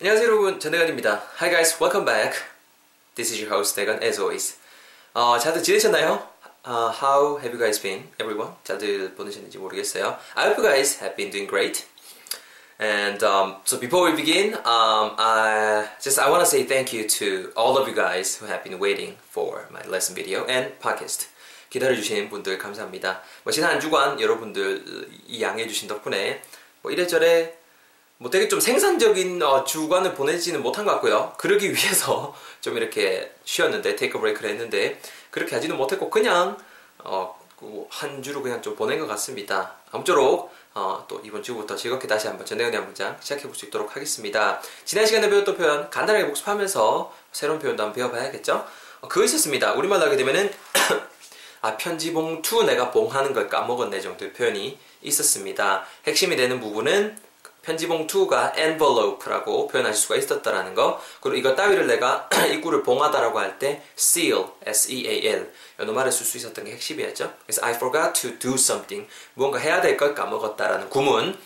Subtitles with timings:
[0.00, 1.24] 안녕하세요 여러분 전대건입니다.
[1.40, 2.38] Hi guys, welcome back.
[3.16, 4.56] This is your host 대건 as always.
[5.12, 6.22] 어, 다들 지내셨나요?
[6.64, 8.54] Uh, how have you guys been, everyone?
[8.62, 10.16] 다들 보내셨는지 모르겠어요.
[10.36, 11.84] I hope you guys have been doing great.
[12.78, 17.08] And um, so before we begin, um, I just I want to say thank you
[17.18, 21.26] to all of you guys who have been waiting for my lesson video and podcast.
[21.70, 23.20] 기다려주신 분들 감사합니다.
[23.42, 26.40] 뭐 지난 한 주간 여러분들 이 양해해주신 덕분에
[26.82, 27.57] 뭐 이래저래
[28.20, 31.34] 뭐 되게 좀 생산적인 어, 주간을 보내지는 못한 것 같고요.
[31.38, 35.00] 그러기 위해서 좀 이렇게 쉬었는데 테이크 브레이크를 했는데
[35.30, 36.58] 그렇게 하지는 못했고 그냥
[36.98, 37.38] 어,
[37.90, 39.74] 한 주로 그냥 좀 보낸 것 같습니다.
[39.92, 44.60] 아무쪼록 어, 또 이번 주부터 즐겁게 다시 한번 전대건의 문장 시작해 볼 수 있도록 하겠습니다.
[44.84, 48.66] 지난 시간에 배웠던 표현 간단하게 복습하면서 새로운 표현도 한번 배워봐야겠죠?
[49.00, 49.74] 어, 그거 있었습니다.
[49.74, 50.52] 우리말로 하게 되면은
[51.62, 55.84] 아 편지봉투 내가 봉하는 걸 까먹었네 정도의 표현이 있었습니다.
[56.06, 57.27] 핵심이 되는 부분은
[57.68, 64.46] 편지봉투가 envelope라고 표현하실 수가 있었다라는 거 그리고 이거 따위를 내가 입구를 봉하다라고 할 때 seal,
[64.64, 67.32] s-e-a-l 이런 말을 쓸 수 있었던 게 핵심이었죠.
[67.44, 71.36] 그래서 I forgot to do something 무언가 해야 될 걸 까먹었다라는 구문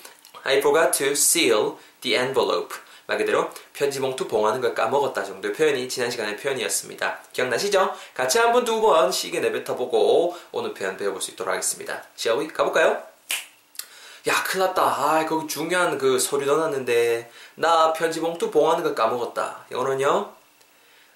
[0.45, 6.11] I forgot to seal the envelope 말 그대로 편지봉투 봉하는 걸 까먹었다 정도의 표현이 지난
[6.11, 7.19] 시간의 표현이었습니다.
[7.33, 7.95] 기억나시죠?
[8.15, 12.05] 같이 한 번, 두 번 시계 내뱉어보고 오늘 표현 배워볼 수 있도록 하겠습니다.
[12.27, 12.48] We?
[12.48, 13.12] 가볼까요?
[14.28, 14.83] 야, 큰일 났다.
[14.83, 19.67] 아, 거기 중요한 그 소리 넣어놨는데 나 편지 봉투 봉하는 걸 까먹었다.
[19.73, 20.33] 영어는요?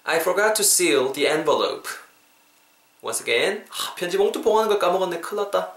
[0.03, 1.89] I forgot to seal the envelope.
[3.01, 5.21] Once again, 아, 편지 봉투 봉하는 걸 까먹었네.
[5.21, 5.73] 큰일 났다.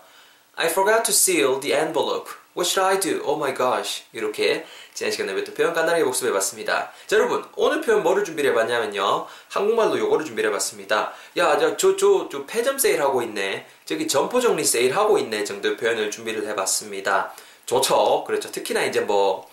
[0.56, 2.32] I forgot to seal the envelope.
[2.60, 3.22] What should I do?
[3.24, 4.02] Oh my gosh.
[4.12, 6.92] 이렇게 지난 시간에 배웠던 표현 간단하게 복습해봤습니다.
[7.06, 9.26] 자, 여러분, 오늘 표현 뭐를 준비를 해봤냐면요.
[9.48, 11.14] 한국말로 요거를 준비를 해봤습니다.
[11.38, 13.66] 야, 저, 저, 저, 저 폐점 세일 하고 있네.
[13.86, 15.44] 저기 점포 정리 세일 하고 있네.
[15.44, 17.32] 정도의 표현을 준비를 해봤습니다.
[17.64, 18.24] 좋죠.
[18.26, 18.52] 그렇죠.
[18.52, 19.48] 특히나 이제 뭐,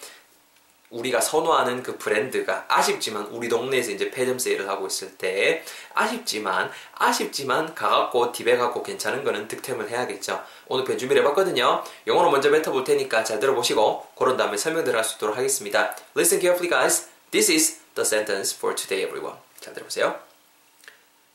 [0.89, 7.75] 우리가 선호하는 그 브랜드가 아쉽지만 우리 동네에서 이제 폐점 세일을 하고 있을 때 아쉽지만 아쉽지만
[7.75, 10.42] 가갖고 딥에 갖고 괜찮은 거는 득템을 해야겠죠.
[10.67, 11.83] 오늘 편 준비를 해봤거든요.
[12.08, 15.95] 영어로 먼저 뱉어볼 테니까 잘 들어보시고 그런 다음에 설명들을 할수 있도록 하겠습니다.
[16.15, 17.09] Listen carefully guys.
[17.31, 19.37] This is the sentence for today everyone.
[19.59, 20.17] 잘 들어보세요.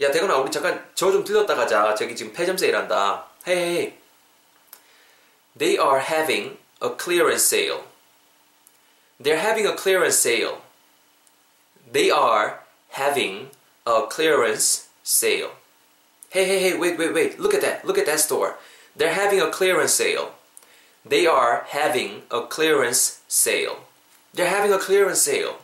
[0.01, 1.95] 야 대건아 우리 잠깐 저 좀 들렀다 가자.
[1.95, 3.27] 저기 지금 폐점 세일한다.
[3.47, 3.99] Hey.
[5.59, 7.83] They are having a clearance sale.
[9.23, 10.59] They're having a clearance sale.
[11.93, 12.61] They are
[12.91, 13.51] having
[13.87, 15.51] a clearance sale.
[16.31, 17.39] Hey, hey, hey, wait, wait, wait.
[17.39, 17.85] Look at that.
[17.85, 18.57] Look at that store.
[18.97, 20.33] They're having a clearance sale.
[21.05, 23.77] They are having a clearance sale.
[24.35, 25.57] They're having a clearance sale.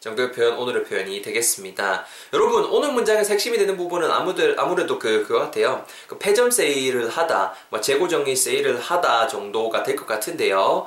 [0.00, 2.04] 정도의 표현, 오늘의 표현이 되겠습니다.
[2.32, 5.84] 여러분, 오늘 문장에서 핵심이 되는 부분은 아무들, 아무래도 그, 그거 같아요.
[6.06, 10.86] 그 폐점 세일을 하다, 뭐 재고 정리 세일을 하다 정도가 될 것 같은데요.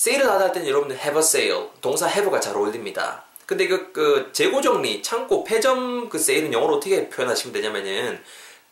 [0.00, 3.22] 세일을 하다 할 때는 여러분들 have a sale, 동사 have가 잘 어울립니다.
[3.44, 8.18] 근데 그, 그 재고 정리, 창고, 폐점 그 세일은 영어로 어떻게 표현하시면 되냐면은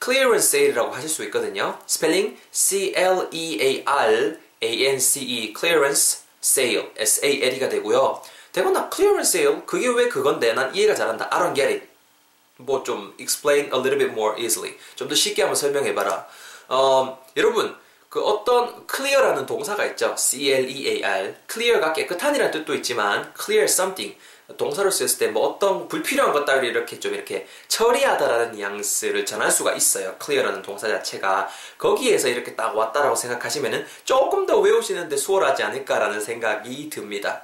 [0.03, 1.79] clearance sale이라고 하실 수 있거든요.
[1.87, 3.13] 스펠링 C-L-E-A-R-A-N-C-E
[5.55, 8.23] clearance sale, S-A-L-E가 되고요.
[8.53, 11.29] 되거나 clearance sale 그게 왜 그건데 난 이해가 잘한다.
[11.31, 11.87] I don't get it.
[12.57, 14.79] 뭐 좀 explain a little bit more easily.
[14.97, 16.27] 좀 더 쉽게 한번 설명해 봐라.
[16.69, 17.77] 어, 여러분
[18.09, 20.15] 그 어떤 clear라는 동사가 있죠.
[20.17, 21.35] C-L-E-A-R.
[21.51, 24.19] clear가 깨끗한이라는 뜻도 있지만 clear something
[24.57, 29.75] 동사로 쓰였을 때 뭐 어떤 불필요한 것 따위를 이렇게 좀 이렇게 처리하다라는 뉘앙스를 전할 수가
[29.75, 30.17] 있어요.
[30.25, 37.43] clear라는 동사 자체가 거기에서 이렇게 딱 왔다라고 생각하시면은 조금 더 외우시는데 수월하지 않을까라는 생각이 듭니다.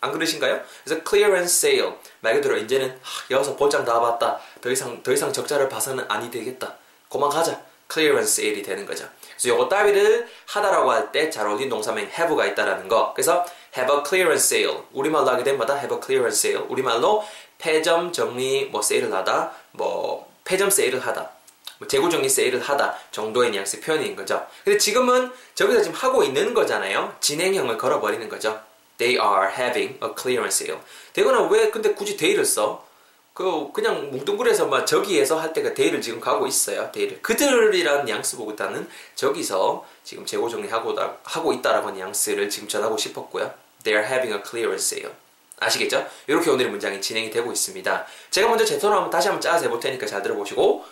[0.00, 0.60] 안 그러신가요?
[0.84, 4.38] 그래서 clearance sale 말 그대로 이제는 하, 여기서 볼장 다 봤다.
[4.60, 6.76] 더 이상 더 이상 적자를 봐서는 아니 되겠다.
[7.10, 7.58] 그만 가자.
[7.90, 9.08] clearance sale이 되는 거죠.
[9.36, 13.12] 그래서 요거 따위를 하다라고 할 때 잘 어울린 동사면 have가 있다라는 거.
[13.14, 13.44] 그래서
[13.76, 14.82] have a clearance sale.
[14.92, 16.66] 우리말로 하게 된마다 have a clearance sale.
[16.70, 17.24] 우리말로
[17.58, 21.30] 폐점 정리 뭐 세일을 하다, 뭐 폐점 세일을 하다.
[21.78, 24.46] 뭐 재고 정리 세일을 하다 정도의 뉘앙스 표현인 거죠.
[24.64, 27.16] 근데 지금은 저기서 지금 하고 있는 거잖아요.
[27.20, 28.60] 진행형을 걸어버리는 거죠.
[28.98, 30.80] They are having a clearance sale.
[31.12, 32.86] 되거나 왜 근데 굳이 they를 써?
[33.34, 36.90] 그 그냥 뭉뚱그려서 막 저기에서 할 때가 데이를 지금 가고 있어요.
[36.92, 40.94] 데이를 그들이라는 뉘앙스보다는 저기서 지금 재고 정리하고
[41.24, 43.52] 하고 있다라고 뉘앙스를 지금 전하고 싶었고요.
[43.82, 45.14] They are having a clearance sale.
[45.58, 46.08] 아시겠죠?
[46.28, 48.06] 이렇게 오늘의 문장이 진행이 되고 있습니다.
[48.30, 50.84] 제가 먼저 제 톤을 한번 다시 한번 짜서 해볼 테니까 잘 들어보시고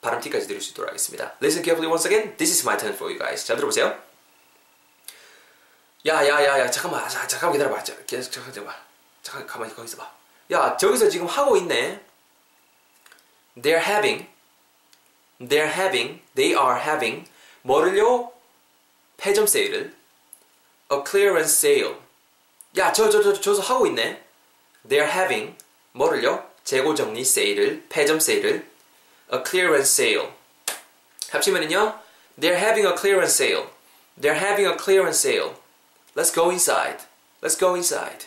[0.00, 1.32] 발음 티까지 드릴 수 있도록 하겠습니다.
[1.42, 2.36] Listen carefully once again.
[2.36, 3.44] This is my turn for you guys.
[3.44, 3.98] 잘 들어보세요.
[6.06, 7.82] 야, 야, 야, 야, 잠깐만, 자, 잠깐만 기다려봐.
[7.82, 8.74] 자, 계속, 잠깐, 잠깐,
[9.22, 10.23] 잠깐, 가만히 거기서 봐.
[10.51, 11.99] 야, 저기서 지금 하고 있네.
[13.55, 14.27] They're having,
[15.39, 17.25] they're having, they are having,
[17.63, 18.31] 뭐를요?
[19.17, 19.93] 폐점 세일을,
[20.91, 21.95] a clearance sale.
[22.77, 24.23] 야, 저, 저, 저, 저서 하고 있네.
[24.87, 25.55] They're having,
[25.93, 26.47] 뭐를요?
[26.63, 28.65] 재고 정리 세일을, 폐점 세일을,
[29.33, 30.31] a clearance sale.
[31.31, 31.99] 합치면은요,
[32.39, 33.69] they're having a clearance sale.
[34.19, 35.55] They're having a clearance sale.
[36.15, 37.05] Let's go inside.
[37.41, 38.25] Let's go inside.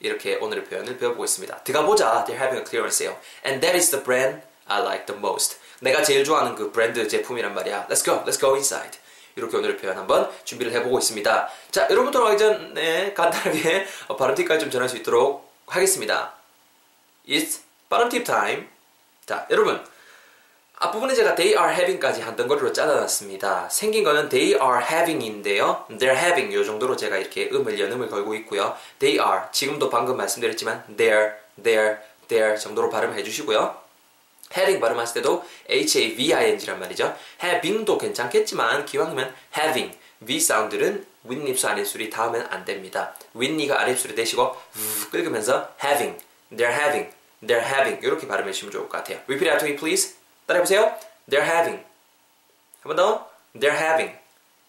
[0.00, 1.64] 이렇게 오늘의 표현을 배워보겠습니다.
[1.64, 2.24] 들어가보자.
[2.26, 3.18] They're having a clearance sale.
[3.44, 5.58] And that is the brand I like the most.
[5.80, 7.86] 내가 제일 좋아하는 그 브랜드 제품이란 말이야.
[7.88, 8.24] Let's go.
[8.24, 8.98] Let's go inside.
[9.36, 11.48] 이렇게 오늘의 표현 한번 준비를 해보고 있습니다.
[11.70, 13.86] 자, 여러분들 하기 전에 간단하게
[14.18, 16.34] 발음 팁까지 좀 전할 수 있도록 하겠습니다.
[17.28, 17.60] It's
[17.90, 18.68] 발음 팁 타임.
[19.26, 19.84] 자, 여러분.
[20.78, 23.70] 앞부분에 제가 they are having까지 한 덩어리로 잘라놨습니다.
[23.70, 25.86] 생긴 거는 they are having인데요.
[25.90, 28.76] they're having 요 정도로 제가 이렇게 음을 연음을 걸고 있고요.
[28.98, 31.32] they are 지금도 방금 말씀드렸지만 they're,
[31.62, 33.74] they're, they're 정도로 발음해 주시고요.
[34.54, 37.16] having 발음하실 때도 h-a-v-i-n-g란 말이죠.
[37.42, 39.96] having도 괜찮겠지만 기왕이면 having
[40.26, 43.14] v 사운드는 윗입술 아랫입술이 닿으면 안 됩니다.
[43.32, 44.54] 윗니가 아랫입술이 되시고
[45.10, 46.18] 긁으면서 having,
[46.52, 47.10] they're having,
[47.42, 49.20] they're having 이렇게 발음해 주시면 좋을 것 같아요.
[49.26, 50.25] Repeat after me please.
[50.46, 50.94] 따라해보세요.
[51.28, 51.84] They're having.
[52.82, 53.30] 한 번 더.
[53.54, 54.16] They're having.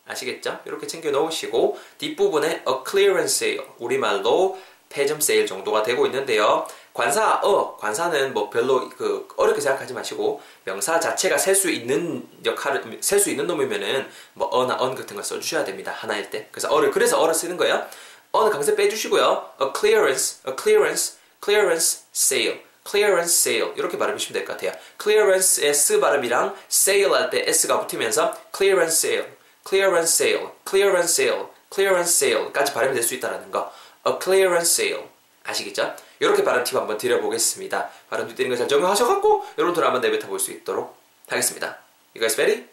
[0.07, 0.59] 아시겠죠?
[0.65, 3.69] 이렇게 챙겨 넣으시고 뒷부분에 a clearance sale.
[3.77, 4.57] 우리말로
[4.89, 6.65] 폐점 세일 정도가 되고 있는데요.
[6.93, 12.99] 관사 어 관사는 뭐 별로 그 어렵게 생각하지 마시고 명사 자체가 셀 수 있는 역할을
[13.01, 16.89] 셀 수 있는 놈이면은 뭐 어나 언 같은 걸 써주셔야 됩니다 하나일 때 그래서 어를
[16.89, 17.85] 그래서 어를 쓰는 거예요
[18.31, 24.53] 어는 강세 빼주시고요 a clearance a clearance clearance sale clearance sale 이렇게 발음하시면 될 것
[24.57, 24.71] 같아요.
[25.01, 29.27] clearance s 발음이랑 sale 할 때 s가 붙으면서 clearance sale,
[29.67, 33.71] clearance sale, clearance sale, clearance sale까지 발음이 될 수 있다는 거.
[34.07, 35.09] a clearance sale
[35.43, 35.95] 아시겠죠?
[36.19, 37.89] 이렇게 발음 팁 한번 드려보겠습니다.
[38.09, 40.97] 발음 팁 드리는 거 잘 적용하셔갖고 여러분들 한번 내뱉어 볼 수 있도록
[41.27, 41.77] 하겠습니다.
[42.15, 42.65] You guys ready?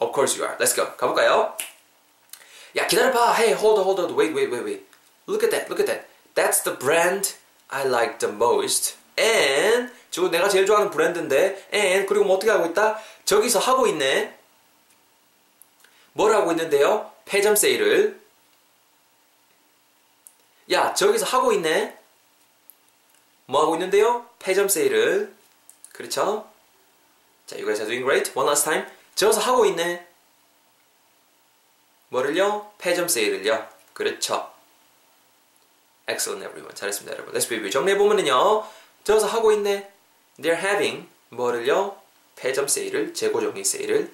[0.00, 0.56] Of course you are.
[0.58, 0.96] Let's go.
[0.96, 1.54] 가볼까요?
[2.76, 3.34] 야 기다려봐.
[3.36, 4.18] Hey, hold on, hold on.
[4.18, 4.86] Wait, wait, wait, wait.
[5.26, 5.68] Look at that.
[5.68, 6.06] Look at that.
[6.34, 7.34] That's the brand
[7.68, 8.96] I like the most.
[9.20, 12.98] And 저 내가 제일 좋아하는 브랜드인데 and 그리고 뭐 어떻게 하고 있다?
[13.24, 14.36] 저기서 하고 있네.
[16.12, 17.12] 뭘 하고 있는데요?
[17.24, 18.20] 폐점 세일을
[20.72, 21.96] 야 저기서 하고 있네.
[23.46, 24.28] 뭐 하고 있는데요?
[24.38, 25.34] 폐점 세일을
[25.92, 26.48] 그렇죠?
[27.46, 28.32] 자, you guys are doing great.
[28.38, 28.86] One last time.
[29.16, 30.06] 저기서 하고 있네.
[32.08, 32.72] 뭐를요?
[32.78, 33.68] 폐점 세일을요.
[33.92, 34.52] 그렇죠.
[36.08, 36.74] Excellent everyone.
[36.74, 37.34] 잘했습니다, 여러분.
[37.34, 37.70] Let's review.
[37.70, 38.64] 정리해보면은요.
[39.04, 39.90] 저기서 하고 있네.
[40.38, 41.96] They're having 뭐를요?
[42.36, 44.12] 폐점 세일을, 재고 정리 세일을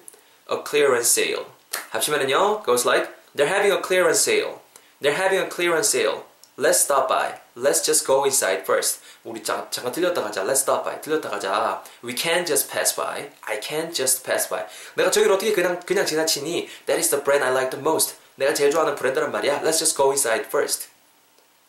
[0.51, 1.45] a clearance sale.
[1.91, 2.63] 합치면은요.
[2.63, 4.61] goes like They're having a clearance sale.
[5.01, 6.23] They're having a clearance sale.
[6.57, 7.39] Let's stop by.
[7.55, 8.99] Let's just go inside first.
[9.23, 10.43] 우리 자, 잠깐 들렸다 가자.
[10.43, 10.99] Let's stop by.
[11.01, 11.83] 들렸다 가자.
[12.03, 13.29] We can't just pass by.
[13.43, 14.65] I can't just pass by.
[14.95, 16.67] 내가 저기를 어떻게 그냥 그냥 지나치니?
[16.87, 18.15] That is the brand I like the most.
[18.35, 19.61] 내가 제일 좋아하는 브랜드란 말이야.
[19.61, 20.87] Let's just go inside first.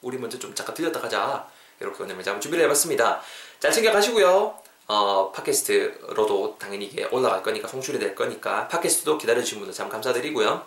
[0.00, 1.46] 우리 먼저 좀 잠깐 들렸다 가자.
[1.80, 3.20] 이렇게 오늘 한번 준비를 해봤습니다.
[3.60, 4.58] 잘 챙겨가시고요.
[4.88, 10.66] 어, 팟캐스트로도 당연히 이게 올라갈 거니까 송출이 될 거니까 팟캐스트도 기다려주신 분들 참 감사드리고요.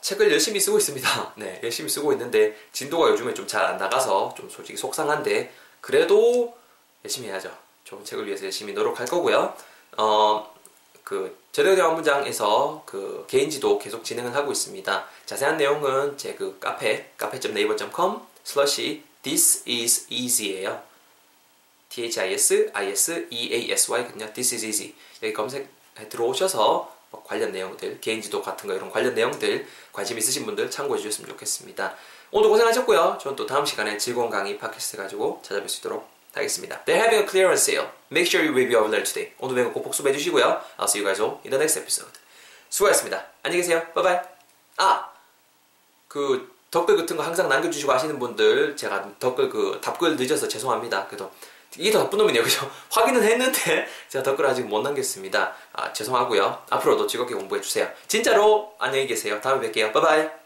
[0.00, 1.32] 책을 열심히 쓰고 있습니다.
[1.36, 6.56] 네, 열심히 쓰고 있는데 진도가 요즘에 좀 잘 안 나가서 좀 솔직히 속상한데 그래도
[7.04, 7.50] 열심히 해야죠.
[7.84, 9.54] 좋은 책을 위해서 열심히 노력할 거고요.
[9.96, 10.54] 어,
[11.02, 15.06] 그 제대로 대화 문장에서 그 개인지도 계속 진행을 하고 있습니다.
[15.24, 20.80] 자세한 내용은 제 그 카페 카페.naver.com 슬러시 this is easy예요.
[21.88, 24.32] T-H-I-S, I-S-E-A-S-Y거든요.
[24.32, 24.94] This is easy.
[25.20, 30.70] 여기 검색해 들어오셔서 뭐 관련 내용들, 개인지도 같은 거 이런 관련 내용들 관심 있으신 분들
[30.70, 31.96] 참고해 주셨으면 좋겠습니다.
[32.30, 33.18] 오늘 고생하셨고요.
[33.20, 36.84] 저는 또 다음 시간에 즐거운 강의 팟캐스트 가지고 찾아뵐 수 있도록 하겠습니다.
[36.84, 37.90] They're having a clearance sale.
[38.12, 39.34] Make sure you review our letter today.
[39.38, 40.62] 오늘 배운 꼭 복습해 주시고요.
[40.78, 42.12] I'll see you guys all in the next episode.
[42.68, 43.26] 수고하셨습니다.
[43.42, 43.82] 안녕히 계세요.
[43.92, 44.18] 바이바이.
[44.76, 45.10] 아!
[46.06, 51.06] 그 댓글 같은 거 항상 남겨주시고 하시는 분들 제가 댓글 그 답글 늦어서 죄송합니다.
[51.06, 51.30] 그래도
[51.78, 52.42] 이게 더 나쁜 놈이네요.
[52.44, 52.70] 그죠?
[52.90, 55.54] 확인은 했는데 제가 댓글 아직 못 남겼습니다.
[55.72, 56.64] 아, 죄송하고요.
[56.70, 57.88] 앞으로도 즐겁게 공부해 주세요.
[58.08, 59.40] 진짜로 안녕히 계세요.
[59.40, 59.92] 다음에 뵐게요.
[59.92, 60.45] 바이바이.